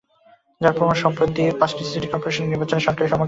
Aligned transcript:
যার 0.61 0.75
প্রমাণ 0.77 0.95
সম্প্রতি 1.03 1.39
অনুষ্ঠিত 1.41 1.59
পাঁচটি 1.61 1.83
সিটি 1.91 2.07
করপোরেশনের 2.11 2.51
নির্বাচনে 2.51 2.81
সরকার-সমর্থকদের 2.85 2.85
শোচনীয় 2.85 2.97
পরাজয়। 3.07 3.19